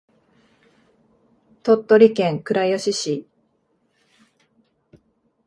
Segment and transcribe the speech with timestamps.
[1.61, 3.27] 鳥取県倉吉市